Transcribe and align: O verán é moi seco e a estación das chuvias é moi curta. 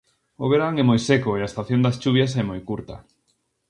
O 0.43 0.45
verán 0.51 0.73
é 0.81 0.83
moi 0.89 0.99
seco 1.09 1.29
e 1.35 1.39
a 1.41 1.49
estación 1.51 1.79
das 1.85 1.99
chuvias 2.01 2.31
é 2.41 2.43
moi 2.49 2.61
curta. 2.69 2.95